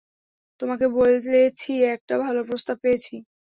তোমাকে 0.59 0.85
বলেছি 0.97 1.71
একটা 1.95 2.13
ভালো 2.25 2.39
প্রস্তাব 2.47 2.77
পেয়েছি। 2.83 3.15